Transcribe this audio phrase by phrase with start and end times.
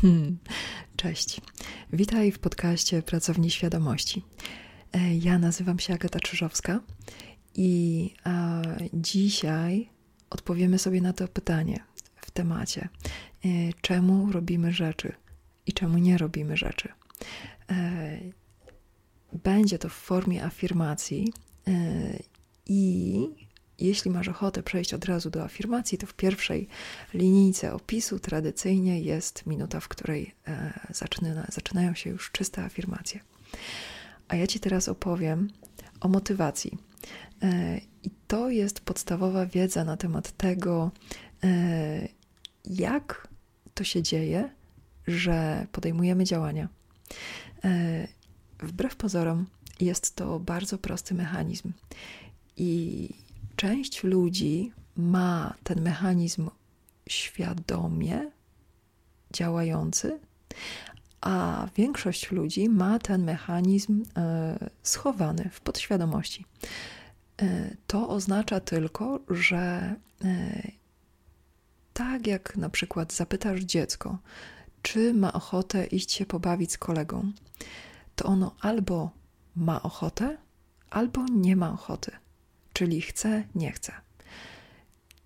[0.00, 0.38] Hmm.
[0.96, 1.40] Cześć.
[1.92, 4.24] Witaj w podcaście Pracowni Świadomości.
[4.92, 6.80] E, ja nazywam się Agata Czyżowska
[7.54, 8.62] i a,
[8.94, 9.88] dzisiaj
[10.30, 11.84] odpowiemy sobie na to pytanie
[12.16, 12.88] w temacie,
[13.44, 13.48] e,
[13.80, 15.12] czemu robimy rzeczy
[15.66, 16.88] i czemu nie robimy rzeczy.
[17.70, 18.18] E,
[19.32, 21.32] będzie to w formie afirmacji
[22.66, 23.20] i
[23.78, 26.68] jeśli masz ochotę przejść od razu do afirmacji, to w pierwszej
[27.14, 33.20] linijce opisu tradycyjnie jest minuta, w której e, zaczyna, zaczynają się już czyste afirmacje.
[34.28, 35.48] A ja Ci teraz opowiem
[36.00, 36.78] o motywacji.
[37.42, 40.90] E, I to jest podstawowa wiedza na temat tego,
[41.44, 42.08] e,
[42.64, 43.28] jak
[43.74, 44.50] to się dzieje,
[45.06, 46.68] że podejmujemy działania.
[48.62, 49.46] Wbrew pozorom,
[49.80, 51.72] jest to bardzo prosty mechanizm.
[52.56, 53.08] I
[53.58, 56.50] część ludzi ma ten mechanizm
[57.08, 58.30] świadomie
[59.32, 60.18] działający,
[61.20, 66.44] a większość ludzi ma ten mechanizm e, schowany w podświadomości.
[67.42, 70.62] E, to oznacza tylko, że e,
[71.92, 74.18] tak jak na przykład zapytasz dziecko,
[74.82, 77.32] czy ma ochotę iść się pobawić z kolegą,
[78.16, 79.10] to ono albo
[79.56, 80.36] ma ochotę,
[80.90, 82.10] albo nie ma ochoty
[82.78, 83.92] czyli chce, nie chce.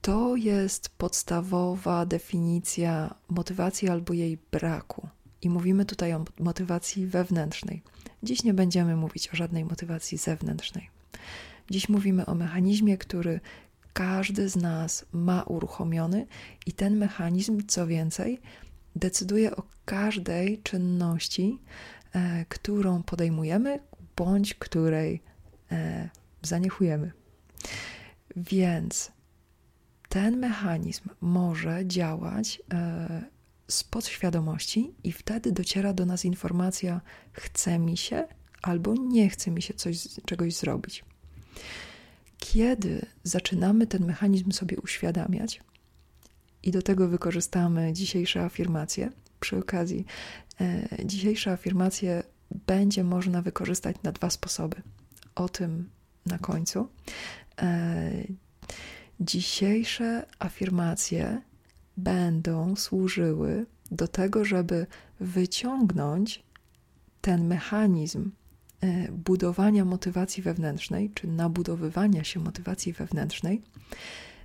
[0.01, 5.09] To jest podstawowa definicja motywacji albo jej braku.
[5.43, 7.83] I mówimy tutaj o motywacji wewnętrznej.
[8.23, 10.91] Dziś nie będziemy mówić o żadnej motywacji zewnętrznej.
[11.71, 13.41] Dziś mówimy o mechanizmie, który
[13.93, 16.27] każdy z nas ma uruchomiony,
[16.67, 18.41] i ten mechanizm, co więcej,
[18.97, 21.59] decyduje o każdej czynności,
[22.13, 23.81] e, którą podejmujemy,
[24.17, 25.23] bądź której
[25.73, 26.09] e,
[26.43, 27.22] zaniechujemy.
[28.37, 29.13] Więc
[30.09, 33.25] ten mechanizm może działać e,
[33.69, 37.01] z podświadomości, i wtedy dociera do nas informacja:
[37.33, 38.29] chce mi się
[38.63, 41.05] albo nie chce mi się coś, czegoś zrobić.
[42.39, 45.61] Kiedy zaczynamy ten mechanizm sobie uświadamiać,
[46.63, 49.11] i do tego wykorzystamy dzisiejsze afirmacje,
[49.41, 50.05] przy okazji,
[50.61, 52.23] e, dzisiejsze afirmacje
[52.67, 54.83] będzie można wykorzystać na dwa sposoby.
[55.35, 55.91] O tym
[56.27, 56.89] na końcu.
[57.63, 58.11] E,
[59.21, 61.43] dzisiejsze afirmacje
[61.97, 64.87] będą służyły do tego, żeby
[65.21, 66.43] wyciągnąć
[67.21, 68.31] ten mechanizm
[68.81, 73.63] e, budowania motywacji wewnętrznej, czy nabudowywania się motywacji wewnętrznej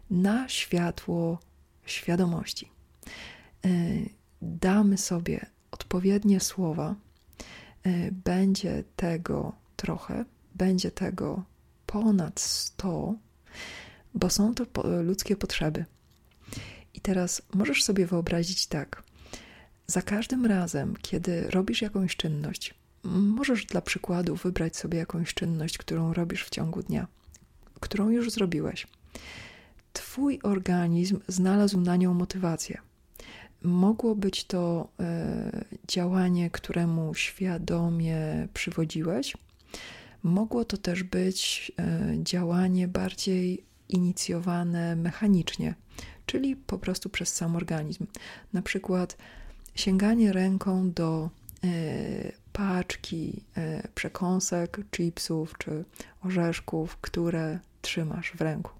[0.09, 1.39] na światło
[1.85, 2.71] świadomości.
[3.65, 3.69] E,
[4.41, 6.95] damy sobie odpowiednie słowa,
[8.25, 11.43] będzie tego trochę, będzie tego
[11.87, 13.15] ponad 100,
[14.13, 14.65] bo są to
[15.01, 15.85] ludzkie potrzeby.
[16.93, 19.03] I teraz możesz sobie wyobrazić tak.
[19.87, 26.13] Za każdym razem, kiedy robisz jakąś czynność, możesz dla przykładu wybrać sobie jakąś czynność, którą
[26.13, 27.07] robisz w ciągu dnia,
[27.79, 28.87] którą już zrobiłeś.
[29.93, 32.77] Twój organizm znalazł na nią motywację.
[33.61, 39.37] Mogło być to e, działanie, któremu świadomie przywodziłeś,
[40.23, 45.75] Mogło to też być e, działanie bardziej inicjowane mechanicznie,
[46.25, 48.07] czyli po prostu przez sam organizm.
[48.53, 49.17] Na przykład
[49.75, 51.29] sięganie ręką do
[51.63, 51.67] e,
[52.53, 55.85] paczki e, przekąsek, chipsów czy
[56.23, 58.71] orzeszków, które trzymasz w ręku.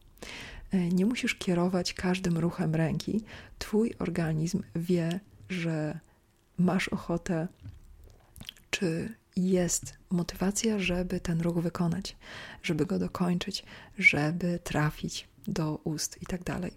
[0.92, 3.24] Nie musisz kierować każdym ruchem ręki.
[3.60, 5.20] Twój organizm wie,
[5.50, 6.00] że
[6.58, 7.48] masz ochotę
[8.70, 12.16] czy jest motywacja, żeby ten ruch wykonać,
[12.64, 13.64] żeby go dokończyć,
[13.98, 16.72] żeby trafić do ust i tak dalej.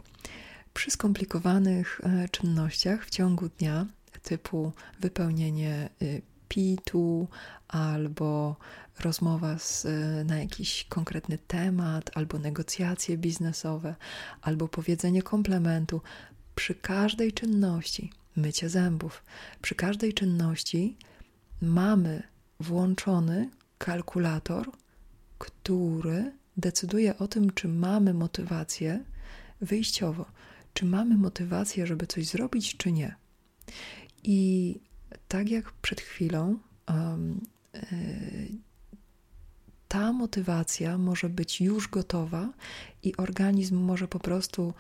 [0.74, 3.86] Przy skomplikowanych e, czynnościach w ciągu dnia,
[4.22, 7.28] typu wypełnienie y, PIT-u
[7.68, 8.56] albo
[9.00, 13.94] rozmowa z, e, na jakiś konkretny temat, albo negocjacje biznesowe,
[14.42, 16.00] albo powiedzenie komplementu,
[16.54, 19.24] przy każdej czynności, mycie zębów,
[19.62, 20.96] przy każdej czynności
[21.62, 22.22] mamy
[22.60, 24.70] włączony kalkulator,
[25.38, 29.04] który decyduje o tym, czy mamy motywację
[29.60, 30.24] wyjściowo,
[30.74, 33.14] czy mamy motywację, żeby coś zrobić, czy nie.
[34.22, 34.80] I
[35.28, 36.58] tak jak przed chwilą,
[36.88, 37.40] um,
[39.88, 42.52] ta motywacja może być już gotowa
[43.02, 44.74] i organizm może po prostu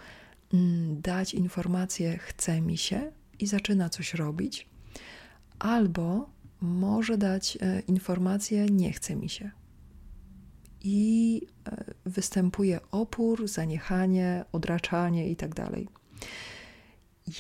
[0.54, 4.68] mm, dać informację: chce mi się i zaczyna coś robić,
[5.58, 6.30] albo
[6.60, 9.50] może dać e, informację: nie chce mi się.
[10.82, 15.54] I e, występuje opór, zaniechanie, odraczanie itd.
[15.54, 15.74] Tak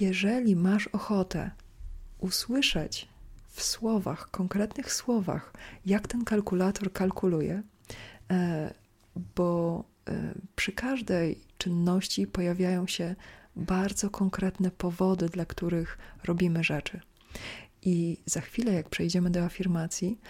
[0.00, 1.50] Jeżeli masz ochotę
[2.18, 3.08] usłyszeć
[3.48, 5.52] w słowach, konkretnych słowach,
[5.86, 7.62] jak ten kalkulator kalkuluje,
[8.30, 8.74] e,
[9.36, 9.84] bo
[10.56, 13.14] przy każdej czynności pojawiają się
[13.56, 17.00] bardzo konkretne powody, dla których robimy rzeczy.
[17.82, 20.20] I za chwilę, jak przejdziemy do afirmacji,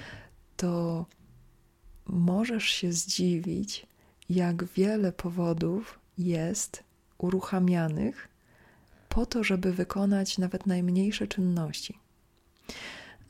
[0.56, 1.06] to
[2.06, 3.86] możesz się zdziwić,
[4.28, 6.84] jak wiele powodów jest
[7.18, 8.28] uruchamianych
[9.08, 11.98] po to, żeby wykonać nawet najmniejsze czynności.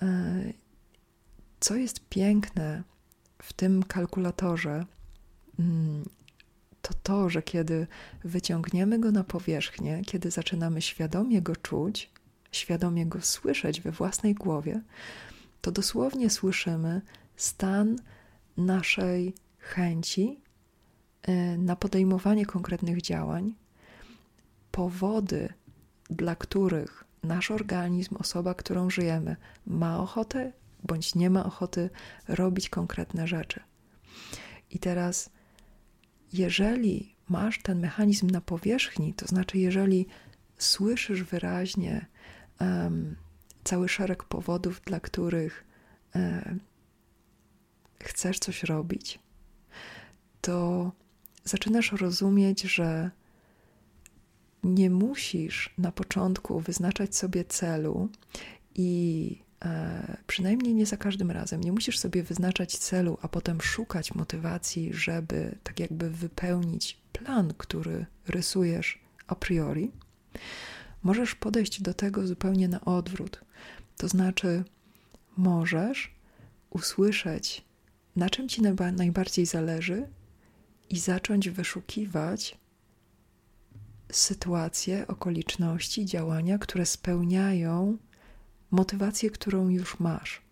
[0.02, 0.52] E,
[1.60, 2.82] co jest piękne
[3.42, 4.84] w tym kalkulatorze,
[5.58, 6.04] mm,
[6.82, 7.86] to to, że kiedy
[8.24, 12.10] wyciągniemy go na powierzchnię, kiedy zaczynamy świadomie go czuć,
[12.52, 14.82] świadomie go słyszeć we własnej głowie,
[15.60, 17.02] to dosłownie słyszymy
[17.36, 17.96] stan
[18.56, 20.40] naszej chęci
[21.22, 23.54] e, na podejmowanie konkretnych działań,
[24.70, 25.52] powody,
[26.10, 29.36] dla których nasz organizm, osoba, którą żyjemy,
[29.66, 30.52] ma ochotę
[30.82, 31.90] bądź nie ma ochoty
[32.28, 33.60] robić konkretne rzeczy.
[34.70, 35.30] I teraz,
[36.32, 40.06] jeżeli masz ten mechanizm na powierzchni, to znaczy, jeżeli
[40.58, 42.06] słyszysz wyraźnie
[42.60, 43.16] um,
[43.64, 45.64] cały szereg powodów, dla których
[46.14, 46.60] um,
[48.02, 49.18] chcesz coś robić,
[50.40, 50.92] to
[51.44, 53.10] zaczynasz rozumieć, że
[54.64, 58.08] nie musisz na początku wyznaczać sobie celu
[58.74, 64.14] i e, przynajmniej nie za każdym razem, nie musisz sobie wyznaczać celu, a potem szukać
[64.14, 69.90] motywacji, żeby tak jakby wypełnić plan, który rysujesz a priori.
[71.02, 73.40] Możesz podejść do tego zupełnie na odwrót.
[73.96, 74.64] To znaczy,
[75.36, 76.14] możesz
[76.70, 77.64] usłyszeć,
[78.16, 78.62] na czym ci
[78.96, 80.08] najbardziej zależy,
[80.90, 82.58] i zacząć wyszukiwać
[84.12, 87.96] sytuacje, okoliczności, działania, które spełniają
[88.70, 90.42] motywację, którą już masz.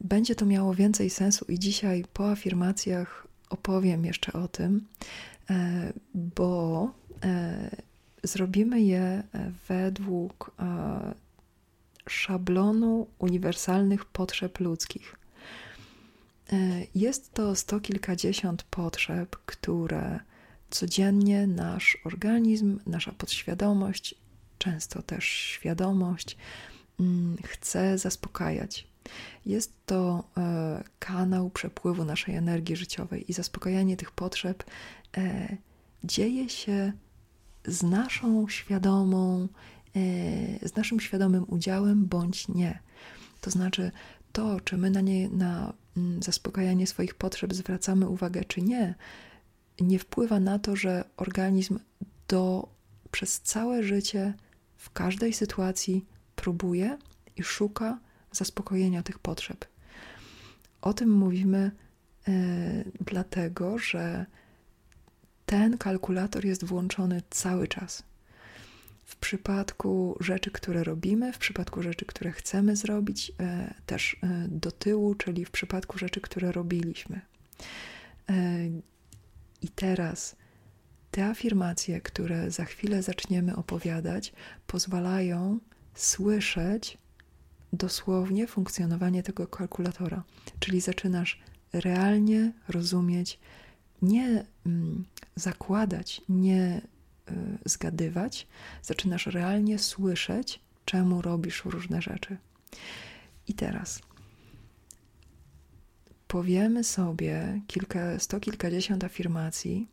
[0.00, 4.86] Będzie to miało więcej sensu, i dzisiaj po afirmacjach opowiem jeszcze o tym,
[5.50, 6.90] e, bo
[7.22, 7.70] e,
[8.22, 9.22] zrobimy je
[9.68, 11.14] według e,
[12.08, 15.16] szablonu uniwersalnych potrzeb ludzkich.
[16.94, 20.20] Jest to sto kilkadziesiąt potrzeb, które
[20.70, 24.14] codziennie nasz organizm, nasza podświadomość,
[24.58, 26.36] często też świadomość,
[27.00, 28.86] mm, chce zaspokajać.
[29.46, 34.64] Jest to e, kanał przepływu naszej energii życiowej i zaspokajanie tych potrzeb
[35.16, 35.56] e,
[36.04, 36.92] dzieje się
[37.64, 39.48] z naszą świadomą,
[39.96, 42.78] e, z naszym świadomym udziałem bądź nie.
[43.40, 43.90] To znaczy,
[44.32, 48.94] to, czy my na, nie, na mm, zaspokajanie swoich potrzeb zwracamy uwagę, czy nie,
[49.80, 51.78] nie wpływa na to, że organizm
[52.28, 52.68] do,
[53.10, 54.34] przez całe życie,
[54.76, 56.06] w każdej sytuacji
[56.36, 56.98] próbuje
[57.36, 57.98] i szuka
[58.32, 59.64] zaspokojenia tych potrzeb.
[60.80, 61.70] O tym mówimy
[62.28, 62.32] y,
[63.00, 64.26] dlatego, że
[65.52, 68.02] ten kalkulator jest włączony cały czas.
[69.04, 73.34] W przypadku rzeczy, które robimy, w przypadku rzeczy, które chcemy zrobić, y,
[73.86, 74.18] też y,
[74.48, 77.20] do tyłu, czyli w przypadku rzeczy, które robiliśmy.
[79.62, 80.36] I teraz
[81.10, 84.32] te afirmacje, które za chwilę zaczniemy opowiadać,
[84.66, 85.58] pozwalają
[85.94, 86.98] słyszeć
[87.72, 90.24] dosłownie funkcjonowanie tego kalkulatora.
[90.60, 91.40] Czyli zaczynasz
[91.72, 93.38] realnie rozumieć,
[94.02, 95.04] nie mm,
[95.36, 96.80] zakładać, nie
[97.30, 98.46] y, zgadywać,
[98.82, 102.36] zaczynasz realnie słyszeć, czemu robisz różne rzeczy.
[103.48, 104.02] I teraz
[106.28, 109.88] powiemy sobie kilka, sto kilkadziesiąt afirmacji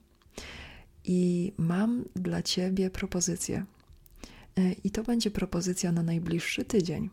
[1.03, 3.65] i mam dla Ciebie propozycję.
[4.57, 7.09] E, I to będzie propozycja na najbliższy tydzień.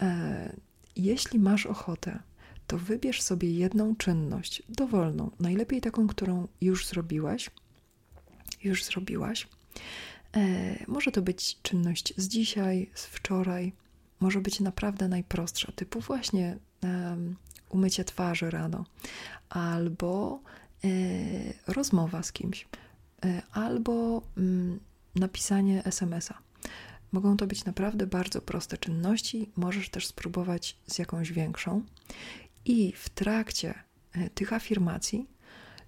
[0.00, 0.56] E,
[0.96, 2.18] jeśli masz ochotę,
[2.68, 7.50] to wybierz sobie jedną czynność dowolną, najlepiej taką, którą już zrobiłaś.
[8.64, 9.48] Już zrobiłaś.
[10.36, 10.40] E,
[10.86, 13.72] może to być czynność z dzisiaj, z wczoraj,
[14.20, 16.58] może być naprawdę najprostsza, typu właśnie
[17.68, 18.84] umycie twarzy rano,
[19.48, 20.40] albo
[20.84, 20.88] e,
[21.66, 22.68] rozmowa z kimś,
[23.24, 24.80] e, albo mm,
[25.14, 26.38] napisanie SMS-a.
[27.12, 31.82] Mogą to być naprawdę bardzo proste czynności, możesz też spróbować z jakąś większą.
[32.68, 33.74] I w trakcie
[34.12, 35.26] e, tych afirmacji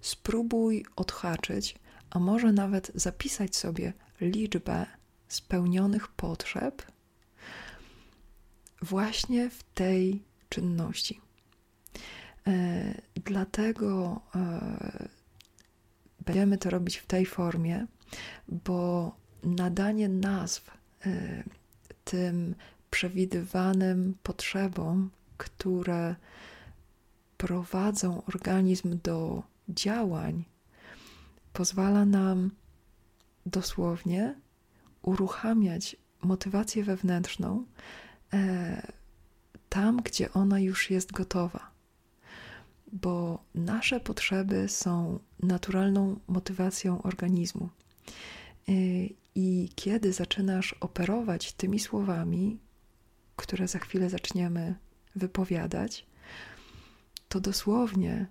[0.01, 1.75] spróbuj odhaczyć,
[2.09, 4.85] a może nawet zapisać sobie liczbę
[5.27, 6.81] spełnionych potrzeb
[8.81, 11.21] właśnie w tej czynności.
[12.47, 15.09] E, dlatego e,
[16.25, 17.87] będziemy to robić w tej formie,
[18.47, 20.71] bo nadanie nazw
[22.03, 22.55] tym
[22.91, 26.15] przewidywanym potrzebom, które
[27.41, 30.43] prowadzą organizm do działań,
[31.53, 32.51] pozwala nam
[33.45, 34.35] dosłownie
[35.01, 37.65] uruchamiać motywację wewnętrzną
[38.33, 38.91] e,
[39.69, 41.71] tam, gdzie ona już jest gotowa.
[42.93, 47.69] Bo nasze potrzeby są naturalną motywacją organizmu.
[48.69, 48.73] E,
[49.35, 52.59] I kiedy zaczynasz operować tymi słowami,
[53.35, 54.75] które za chwilę zaczniemy
[55.15, 56.10] wypowiadać,
[57.31, 58.27] to dosłownie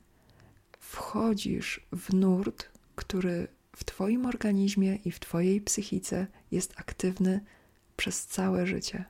[0.78, 7.40] wchodzisz w nurt, który w Twoim organizmie i w Twojej psychice jest aktywny
[7.96, 9.04] przez całe życie.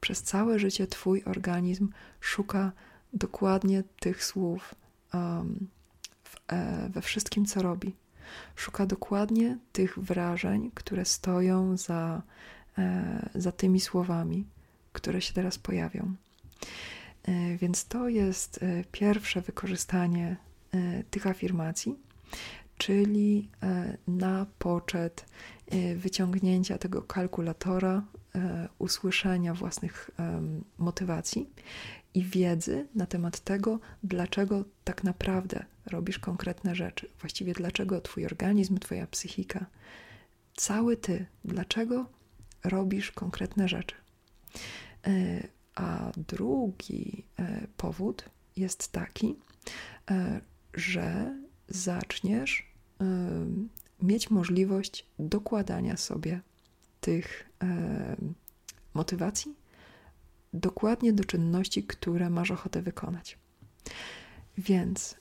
[0.00, 1.88] Przez całe życie Twój organizm
[2.20, 2.72] szuka
[3.12, 4.74] dokładnie tych słów
[5.14, 5.68] um,
[6.24, 7.96] w, e, we wszystkim, co robi.
[8.56, 12.22] Szuka dokładnie tych wrażeń, które stoją za,
[12.78, 14.46] e, za tymi słowami,
[14.92, 16.14] które się teraz pojawią.
[17.30, 20.36] E, więc to jest e, pierwsze wykorzystanie
[20.74, 21.98] e, tych afirmacji,
[22.78, 23.48] czyli
[24.08, 25.26] na poczet
[25.96, 28.02] wyciągnięcia tego kalkulatora,
[28.78, 30.10] usłyszenia własnych
[30.78, 31.50] motywacji
[32.14, 37.08] i wiedzy na temat tego, dlaczego tak naprawdę robisz konkretne rzeczy.
[37.20, 39.66] Właściwie dlaczego Twój organizm, Twoja psychika,
[40.56, 42.06] cały Ty, dlaczego
[42.64, 43.94] robisz konkretne rzeczy.
[45.80, 49.36] A drugi e, powód jest taki,
[50.10, 50.40] e,
[50.74, 51.36] że
[51.68, 53.04] zaczniesz e,
[54.02, 56.40] mieć możliwość dokładania sobie
[57.00, 57.50] tych
[58.94, 59.54] motywacji
[60.52, 63.38] dokładnie do czynności, które masz ochotę wykonać.
[64.58, 65.16] Więc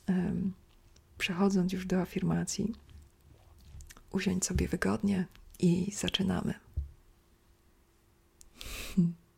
[1.17, 2.75] przechodząc już do afirmacji,
[4.11, 5.25] usiądź sobie wygodnie
[5.59, 6.53] i zaczynamy.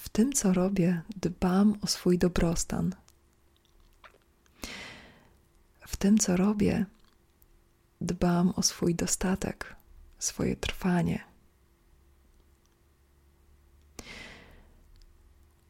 [0.00, 2.94] W tym, co robię, dbam o swój dobrostan.
[5.80, 6.86] W tym, co robię,
[8.00, 9.76] dbam o swój dostatek,
[10.18, 11.24] swoje trwanie.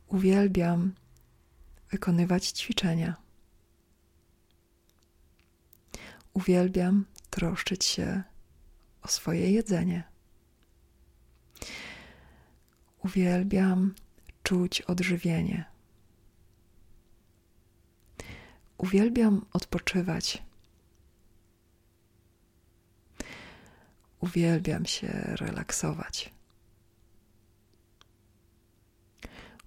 [0.07, 0.95] Uwielbiam
[1.91, 3.17] wykonywać ćwiczenia.
[6.33, 8.23] Uwielbiam troszczyć się
[9.03, 10.03] o swoje jedzenie.
[13.05, 13.95] Uwielbiam
[14.51, 15.65] czuć odżywienie.
[18.79, 20.43] Uwielbiam odpoczywać.
[24.21, 25.09] Uwielbiam się
[25.41, 26.33] relaksować.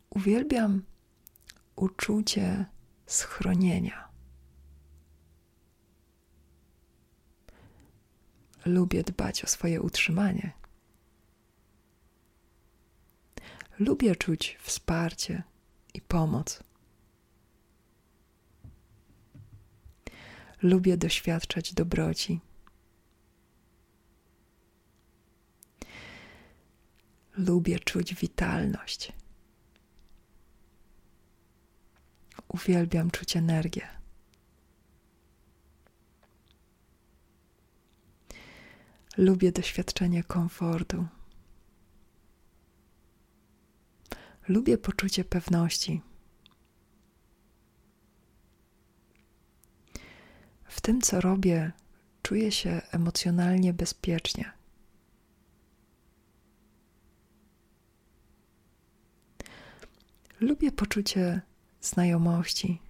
[0.09, 0.83] Uwielbiam
[1.75, 2.65] uczucie
[3.05, 4.09] schronienia.
[8.65, 10.62] Lubię dbać o swoje utrzymanie.
[13.87, 15.43] Lubię czuć wsparcie
[15.93, 16.63] i pomoc.
[20.61, 22.39] Lubię doświadczać dobroci.
[27.37, 29.11] Lubię czuć witalność.
[32.47, 33.87] Uwielbiam czuć energię.
[39.17, 41.07] Lubię doświadczenie komfortu.
[44.47, 46.01] Lubię poczucie pewności.
[50.63, 51.71] W tym, co robię,
[52.21, 54.51] czuję się emocjonalnie bezpiecznie.
[60.39, 61.41] Lubię poczucie
[61.81, 62.81] znajomości.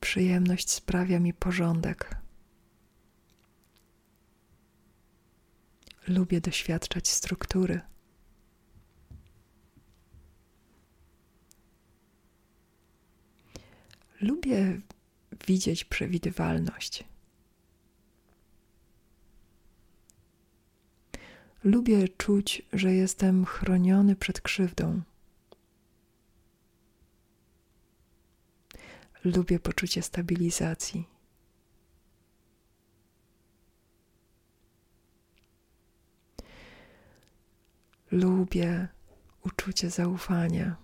[0.00, 2.23] Przyjemność sprawia mi porządek.
[6.08, 7.80] Lubię doświadczać struktury.
[14.20, 14.80] Lubię
[15.46, 17.04] widzieć przewidywalność.
[21.64, 25.02] Lubię czuć, że jestem chroniony przed krzywdą.
[29.24, 31.13] Lubię poczucie stabilizacji.
[38.14, 38.88] Lubię
[39.42, 40.76] uczucie zaufania.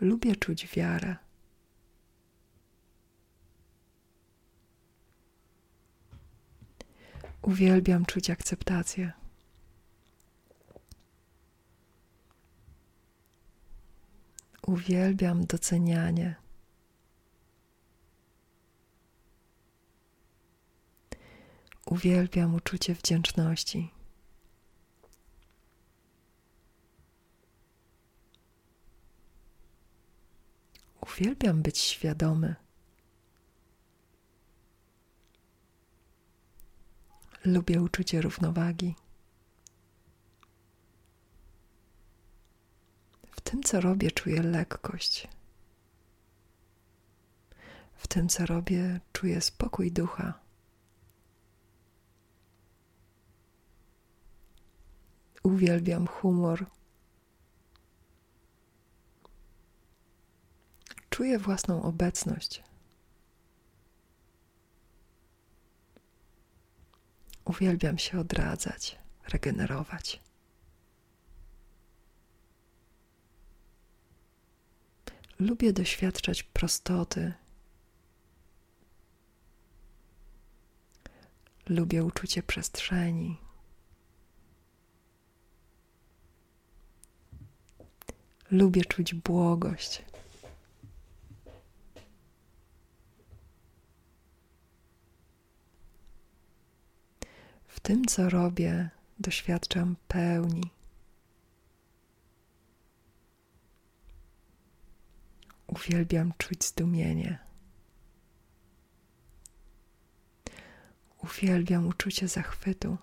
[0.00, 1.16] Lubię czuć wiarę.
[7.42, 9.12] Uwielbiam czuć akceptację.
[14.66, 16.45] Uwielbiam docenianie.
[21.86, 23.90] Uwielbiam uczucie wdzięczności.
[31.00, 32.54] Uwielbiam być świadomy.
[37.44, 38.94] Lubię uczucie równowagi.
[43.30, 45.28] W tym, co robię, czuję lekkość.
[47.96, 50.45] W tym, co robię, czuję spokój ducha.
[55.46, 56.66] Uwielbiam humor.
[61.10, 62.62] Czuję własną obecność.
[67.44, 68.98] Uwielbiam się odradzać,
[69.28, 70.20] regenerować.
[75.38, 77.32] Lubię doświadczać prostoty.
[81.66, 83.45] Lubię uczucie przestrzeni.
[88.50, 90.02] Lubię czuć błogość.
[97.68, 100.70] W tym, co robię, doświadczam pełni.
[105.66, 107.38] Uwielbiam czuć zdumienie.
[111.22, 112.96] Uwielbiam uczucie zachwytu.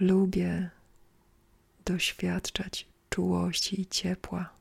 [0.00, 0.70] Lubię
[1.84, 4.56] doświadczać czułości i ciepła.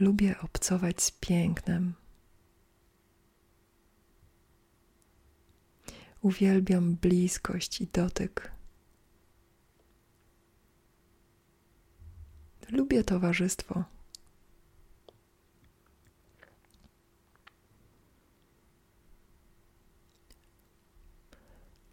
[0.00, 1.94] Lubię obcować z pięknem.
[6.20, 8.52] Uwielbiam bliskość i dotyk.
[12.68, 13.84] Lubię towarzystwo.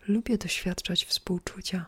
[0.09, 1.85] Lubię doświadczać współczucia.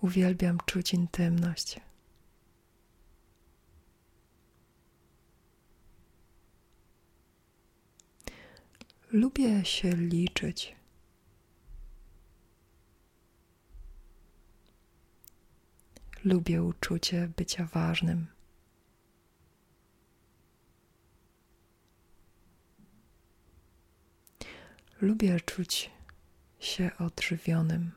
[0.00, 1.80] Uwielbiam czuć intymność.
[9.10, 10.76] Lubię się liczyć.
[16.24, 18.39] Lubię uczucie bycia ważnym.
[25.00, 25.90] Lubię czuć
[26.58, 27.92] się odżywionym.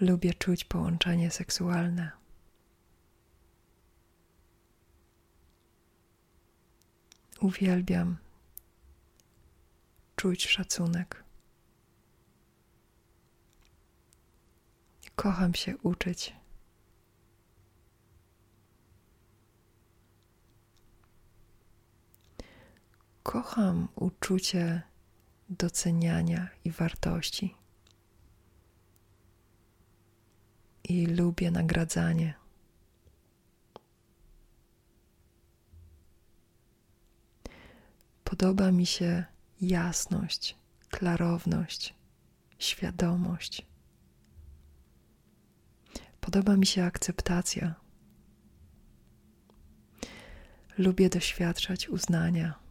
[0.00, 2.10] Lubię czuć połączenie seksualne.
[7.40, 8.16] Uwielbiam
[10.16, 11.24] czuć szacunek.
[15.16, 16.41] Kocham się uczyć.
[23.32, 24.82] Kocham uczucie
[25.48, 27.54] doceniania i wartości.
[30.84, 32.34] i lubię nagradzanie.
[38.24, 39.24] Podoba mi się
[39.60, 40.56] jasność,
[40.90, 41.94] klarowność,
[42.58, 43.66] świadomość.
[46.20, 47.74] Podoba mi się akceptacja.
[50.78, 52.61] Lubię doświadczać uznania.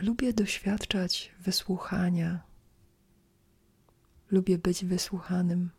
[0.00, 2.50] Lubię doświadczać wysłuchania
[4.30, 5.70] Lubię być wysłuchanym.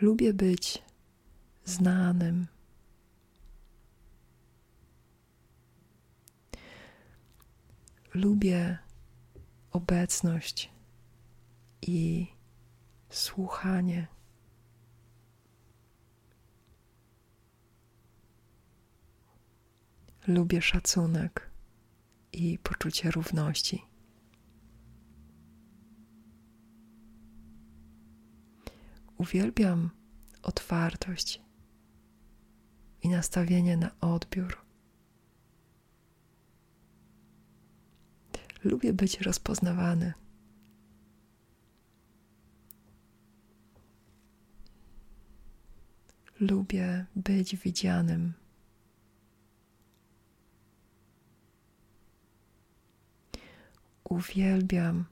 [0.00, 0.82] Lubię być
[1.64, 2.46] znanym.
[8.14, 8.78] Lubię
[9.72, 10.70] obecność
[11.82, 12.26] i
[13.10, 14.06] słuchanie.
[20.30, 21.50] Lubię szacunek
[22.32, 23.82] i poczucie równości.
[29.18, 29.90] Uwielbiam
[30.42, 31.40] otwartość
[33.02, 34.58] i nastawienie na odbiór.
[38.64, 40.12] Lubię być rozpoznawany.
[46.40, 48.39] Lubię być widzianym.
[54.10, 55.04] Uwielbiam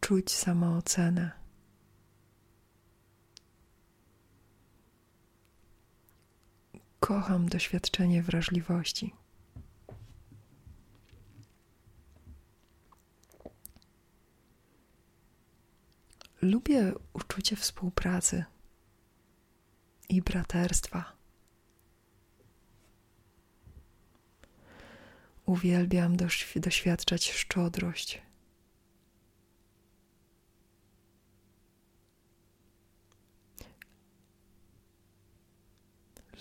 [0.00, 1.30] czuć samoocenę.
[7.00, 9.14] Kocham doświadczenie wrażliwości.
[16.42, 18.44] Lubię uczucie współpracy
[20.08, 21.21] i braterstwa.
[25.46, 26.16] Uwielbiam
[26.56, 28.22] doświadczać szczodrość.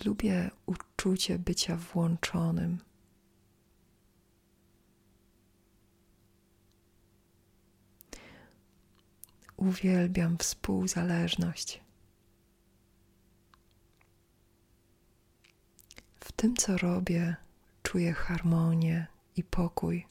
[0.05, 2.77] Lubię uczucie bycia włączonym.
[9.57, 11.81] Uwielbiam współzależność.
[16.19, 17.35] W tym, co robię,
[17.91, 20.07] czuję harmonię i pokój.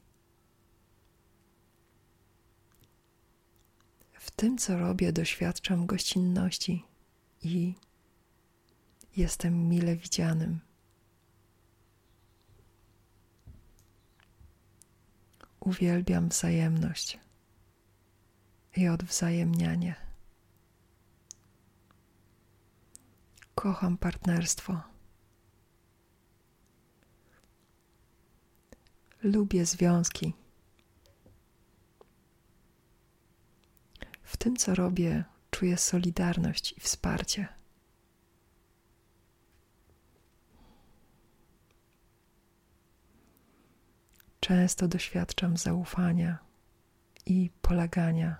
[4.13, 6.85] W tym, co robię, doświadczam gościnności
[7.43, 7.75] i
[9.17, 10.59] jestem mile widzianym.
[15.59, 17.19] Uwielbiam wzajemność
[18.75, 19.95] i odwzajemnianie.
[23.55, 24.90] Kocham partnerstwo.
[29.23, 30.33] Lubię związki.
[34.23, 37.47] W tym, co robię, czuję solidarność i wsparcie.
[44.39, 46.37] Często doświadczam zaufania
[47.25, 48.37] i polegania.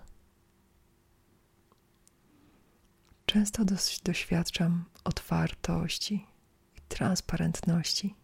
[3.26, 3.64] Często
[4.04, 6.26] doświadczam otwartości
[6.76, 8.21] i transparentności.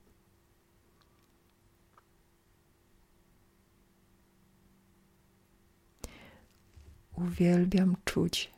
[7.19, 8.51] Uwielbiam czuć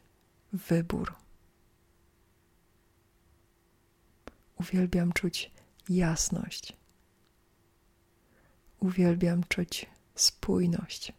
[0.53, 1.15] wybór.
[4.61, 5.51] Uwielbiam czuć
[5.89, 6.77] jasność.
[8.81, 11.13] Uwielbiam czuć spójność.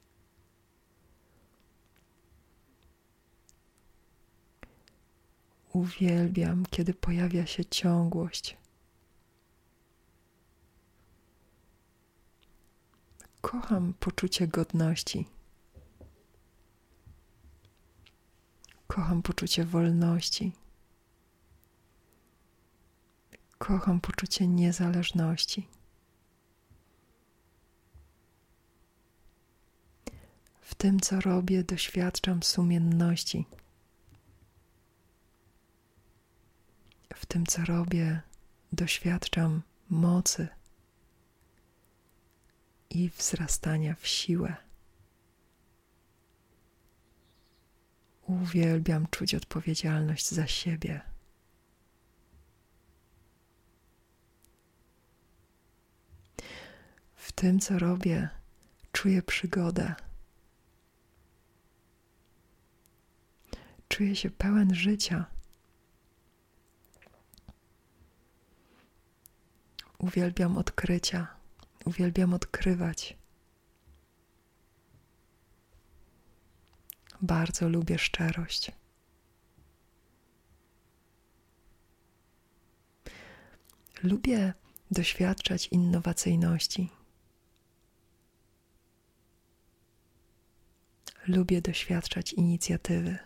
[5.73, 8.57] Uwielbiam, kiedy pojawia się ciągłość.
[13.41, 15.25] Kocham poczucie godności.
[18.95, 20.51] Kocham poczucie wolności.
[23.57, 25.67] Kocham poczucie niezależności.
[30.61, 33.45] W tym, co robię, doświadczam sumienności.
[37.15, 38.21] W tym, co robię,
[38.71, 40.47] doświadczam mocy
[42.89, 44.70] i wzrastania w siłę.
[48.31, 51.01] Uwielbiam czuć odpowiedzialność za siebie.
[57.15, 58.29] W tym, co robię,
[58.91, 59.95] czuję przygodę.
[63.87, 65.25] Czuję się pełen życia.
[69.97, 71.27] Uwielbiam odkrycia,
[71.85, 73.20] uwielbiam odkrywać.
[77.21, 78.71] Bardzo lubię szczerość.
[84.03, 84.53] Lubię
[84.91, 86.89] doświadczać innowacyjności.
[91.27, 93.17] Lubię doświadczać inicjatywy.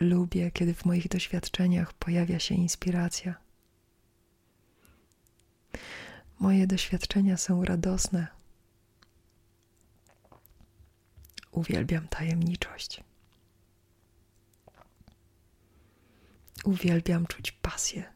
[0.00, 3.34] Lubię, kiedy w moich doświadczeniach pojawia się inspiracja.
[6.38, 8.41] Moje doświadczenia są radosne.
[11.52, 13.04] Uwielbiam tajemniczość.
[16.64, 18.12] Uwielbiam czuć pasję.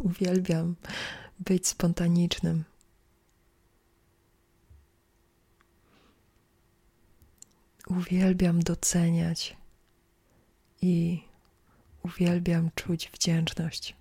[0.00, 0.76] Uwielbiam
[1.38, 2.64] być spontanicznym.
[7.88, 9.56] Uwielbiam doceniać
[10.82, 11.22] i
[12.02, 13.96] uwielbiam czuć wdzięczność.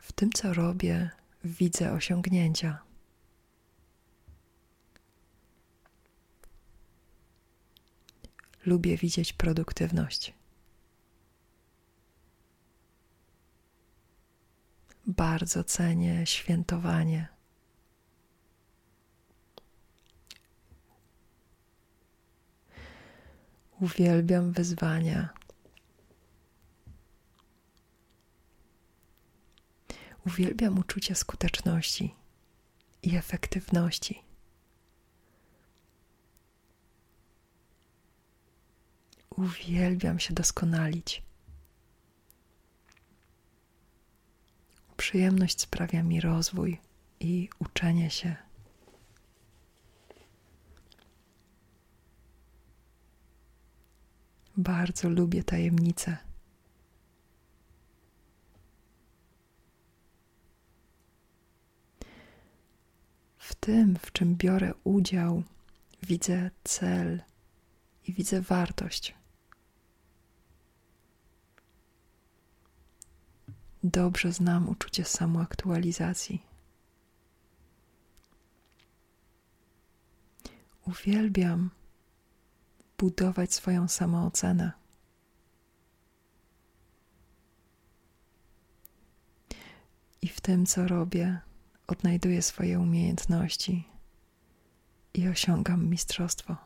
[0.00, 1.10] W tym, co robię,
[1.44, 2.78] widzę osiągnięcia.
[8.66, 10.34] Lubię widzieć produktywność.
[15.06, 17.28] Bardzo cenię świętowanie.
[23.80, 25.39] Uwielbiam wyzwania
[30.26, 32.14] Uwielbiam uczucie skuteczności
[33.02, 34.22] i efektywności.
[39.36, 41.22] Uwielbiam się doskonalić.
[44.96, 46.80] Przyjemność sprawia mi rozwój
[47.20, 48.36] i uczenie się.
[54.56, 56.16] Bardzo lubię tajemnice.
[63.38, 65.42] W tym, w czym biorę udział,
[66.02, 67.22] widzę cel
[68.06, 69.14] i widzę wartość.
[73.84, 76.42] Dobrze znam uczucie samoaktualizacji.
[80.86, 81.70] Uwielbiam
[82.98, 84.72] budować swoją samoocenę.
[90.22, 91.40] I w tym, co robię,
[91.90, 93.88] odnajduję swoje umiejętności
[95.14, 96.56] i osiągam mistrzostwo.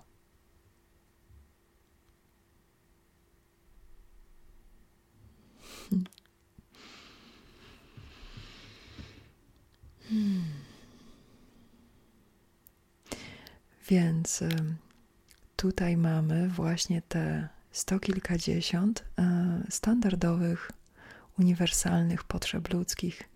[10.09, 10.45] Hmm.
[13.89, 14.45] Więc
[15.57, 20.71] tutaj mamy właśnie te sto kilkadziesiąt e, standardowych,
[21.39, 23.34] uniwersalnych potrzeb ludzkich.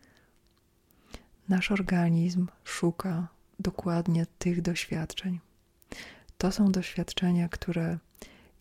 [1.48, 3.28] Nasz organizm szuka
[3.60, 5.40] dokładnie tych doświadczeń.
[6.38, 7.98] To są doświadczenia, które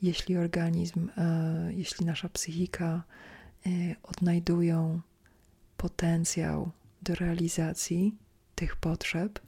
[0.02, 3.04] jeśli organizm, e, jeśli nasza psychika
[3.66, 3.70] e,
[4.04, 5.02] odnajdują
[5.78, 6.72] potencjał
[7.02, 8.16] do realizacji
[8.56, 9.40] tych potrzeb,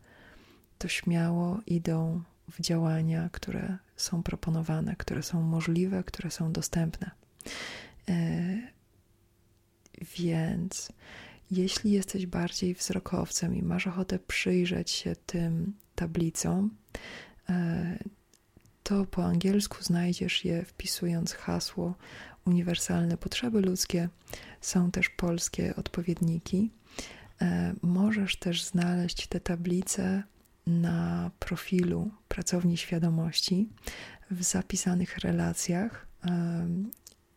[0.78, 2.22] to śmiało idą
[2.52, 7.12] w działania, które są proponowane, które są możliwe, które są dostępne.
[8.10, 8.14] E,
[10.18, 10.92] więc
[11.52, 16.70] jeśli jesteś bardziej wzrokowcem i masz ochotę przyjrzeć się tym tablicom,
[17.50, 18.00] e,
[18.84, 21.96] to po angielsku znajdziesz je wpisując hasło
[22.46, 24.10] uniwersalne potrzeby ludzkie.
[24.62, 26.72] Są też polskie odpowiedniki.
[27.42, 30.24] E, możesz też znaleźć te tablice
[30.68, 33.70] na profilu Pracowni Świadomości
[34.32, 36.08] w zapisanych relacjach.
[36.26, 36.68] E,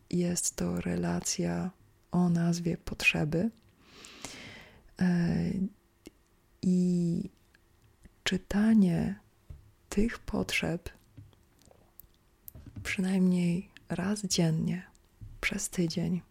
[0.09, 1.71] jest to relacja
[2.11, 3.49] o nazwie Potrzeby.
[5.01, 5.51] E,
[6.61, 7.29] I
[8.23, 9.19] czytanie
[9.89, 10.89] tych potrzeb
[12.83, 14.85] przynajmniej raz dziennie
[15.41, 16.21] przez tydzień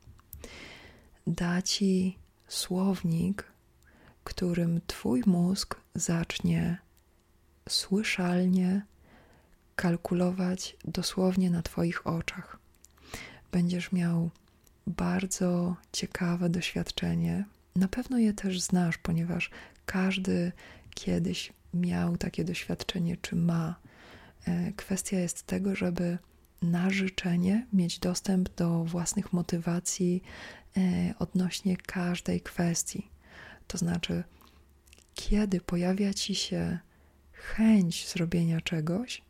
[1.27, 3.53] da ci słownik
[4.25, 6.79] którym Twój mózg zacznie
[7.68, 8.83] słyszalnie
[9.77, 12.59] kalkulować dosłownie na Twoich oczach.
[13.53, 14.31] Będziesz miał
[14.87, 17.44] bardzo ciekawe doświadczenie.
[17.76, 19.50] Na pewno je też znasz, ponieważ
[19.87, 20.52] każdy
[20.94, 23.74] kiedyś miał takie doświadczenie, czy ma.
[24.46, 26.18] E, kwestia jest tego, żeby
[26.62, 30.22] na życzenie mieć dostęp do własnych motywacji
[30.76, 33.08] e, odnośnie każdej kwestii.
[33.66, 34.24] To znaczy,
[35.14, 36.78] kiedy pojawia ci się
[37.32, 39.22] chęć zrobienia czegoś,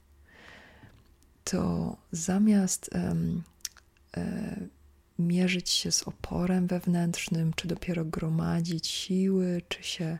[1.44, 3.42] to zamiast um,
[4.16, 4.56] e,
[5.26, 10.18] mierzyć się z oporem wewnętrznym, czy dopiero gromadzić siły, czy się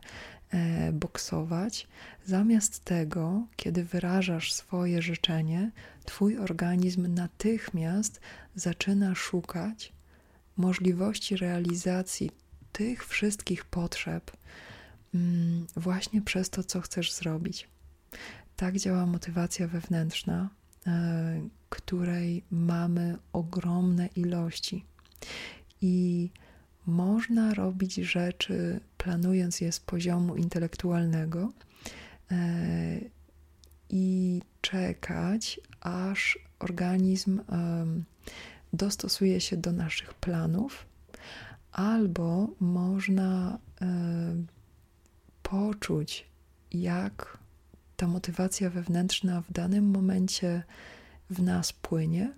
[0.49, 1.87] e, boksować,
[2.25, 5.71] zamiast tego, kiedy wyrażasz swoje życzenie,
[6.05, 8.21] twój organizm natychmiast
[8.55, 9.93] zaczyna szukać
[10.57, 12.31] możliwości realizacji
[12.71, 14.31] tych wszystkich potrzeb
[15.13, 17.67] mm, właśnie przez to, co chcesz zrobić.
[18.55, 20.49] Tak działa motywacja wewnętrzna,
[20.87, 24.85] e, której mamy ogromne ilości.
[25.81, 26.29] I
[26.85, 31.51] można robić rzeczy, planując je z poziomu intelektualnego
[32.31, 32.99] e,
[33.89, 37.41] i czekać, aż organizm
[38.73, 40.85] dostosuje się do naszych planów
[41.71, 43.85] albo można y,
[45.43, 46.25] poczuć,
[46.71, 47.37] jak
[47.95, 50.63] ta motywacja wewnętrzna w danym momencie
[51.29, 52.33] w nas płynie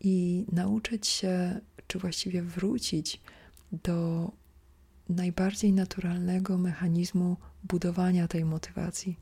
[0.00, 3.20] i nauczyć się, czy właściwie wrócić
[3.72, 4.30] do
[5.08, 9.18] najbardziej naturalnego mechanizmu budowania tej motywacji,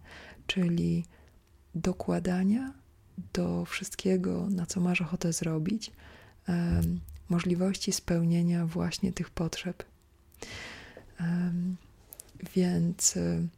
[0.46, 1.04] czyli
[1.74, 2.72] dokładania
[3.32, 5.92] do wszystkiego, na co masz ochotę zrobić,
[7.28, 9.84] możliwości spełnienia właśnie tych potrzeb.
[12.54, 13.48] Więc y,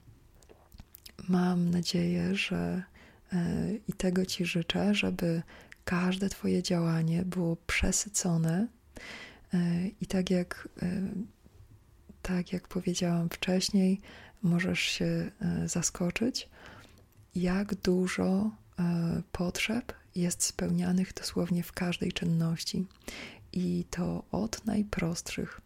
[1.29, 2.83] mam nadzieję, że
[3.33, 3.37] y,
[3.88, 5.42] i tego Ci życzę, żeby
[5.85, 8.66] każde Twoje działanie było przesycone
[10.01, 10.69] i tak jak
[12.27, 14.01] tak jak powiedziałam wcześniej,
[14.43, 15.05] możesz się
[15.41, 16.49] e, zaskoczyć,
[17.35, 22.87] jak dużo e, potrzeb jest spełnianych dosłownie w każdej czynności.
[23.53, 25.61] I to od najprostszych.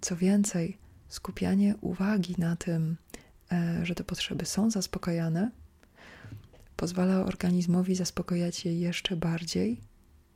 [0.00, 2.96] Co więcej, skupianie uwagi na tym,
[3.52, 5.50] e, że te potrzeby są zaspokajane,
[6.76, 9.80] pozwala organizmowi zaspokojać je jeszcze bardziej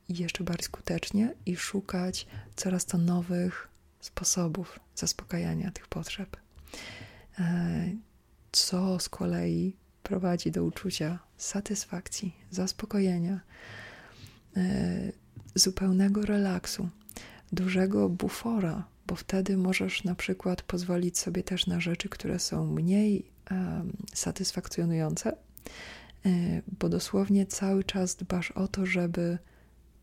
[0.09, 3.67] jeszcze bardziej skutecznie i szukać coraz to nowych
[3.99, 6.37] sposobów zaspokajania tych potrzeb.
[7.39, 7.89] E,
[8.51, 13.39] co z kolei prowadzi do uczucia satysfakcji, zaspokojenia,
[14.57, 15.11] e,
[15.55, 16.89] zupełnego relaksu,
[17.51, 23.35] dużego bufora, bo wtedy możesz na przykład pozwolić sobie też na rzeczy, które są mniej
[24.13, 25.29] satysfakcjonujące,
[26.25, 29.37] e, bo dosłownie cały czas dbasz o to, żeby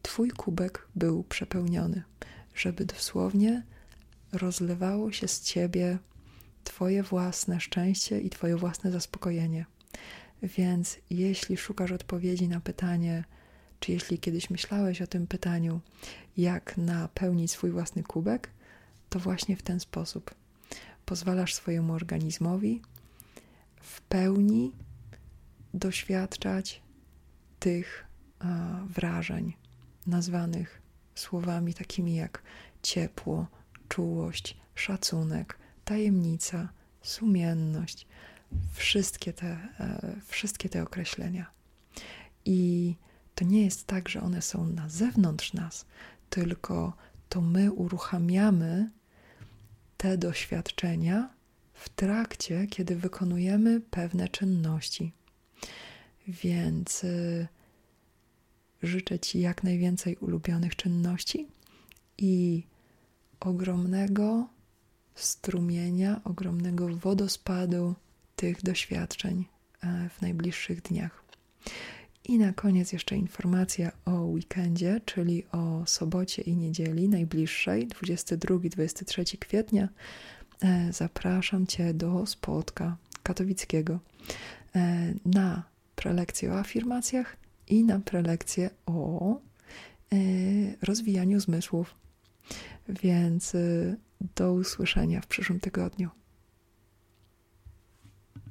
[0.02, 2.02] Twój kubek był przepełniony,
[2.54, 3.62] żeby dosłownie
[4.32, 5.98] rozlewało się z Ciebie
[6.64, 9.66] Twoje własne szczęście i Twoje własne zaspokojenie.
[10.42, 13.24] Więc jeśli szukasz odpowiedzi na pytanie,
[13.80, 15.80] czy jeśli kiedyś myślałeś o tym pytaniu,
[16.36, 18.50] jak napełnić swój własny kubek,
[19.08, 20.34] to właśnie w ten sposób
[21.06, 22.82] pozwalasz swojemu organizmowi
[23.80, 24.72] w pełni
[25.74, 26.82] doświadczać
[27.58, 28.04] tych
[28.38, 29.52] a, wrażeń,
[30.06, 30.82] nazwanych
[31.14, 32.42] słowami takimi jak
[32.82, 33.46] ciepło,
[33.88, 36.68] czułość, szacunek, tajemnica,
[37.02, 38.06] sumienność,
[38.72, 39.46] wszystkie te,
[39.80, 41.50] e, wszystkie te określenia.
[42.44, 42.94] I
[43.34, 45.86] to nie jest tak, że one są na zewnątrz nas,
[46.30, 46.92] tylko
[47.28, 48.90] to my uruchamiamy
[49.96, 51.30] te doświadczenia
[51.74, 55.12] w trakcie, kiedy wykonujemy pewne czynności.
[56.28, 57.48] Więc y,
[58.82, 61.46] życzę Ci jak najwięcej ulubionych czynności
[62.18, 62.62] i
[63.40, 64.46] ogromnego
[65.14, 67.94] strumienia, ogromnego wodospadu
[68.36, 69.44] tych doświadczeń
[69.82, 71.24] e, w najbliższych dniach.
[72.24, 79.88] I na koniec jeszcze informacja o weekendzie, czyli o sobocie i niedzieli najbliższej, 22-23 kwietnia.
[80.62, 83.98] E, zapraszam Cię do spotka katowickiego
[84.74, 85.62] e, na
[85.96, 87.41] prelekcję o afirmacjach
[87.72, 89.36] i na prelekcję o
[90.82, 91.94] rozwijaniu zmysłów.
[92.88, 93.52] Więc
[94.36, 96.10] do usłyszenia w przyszłym tygodniu.